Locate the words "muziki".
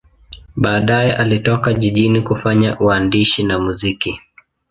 3.59-4.19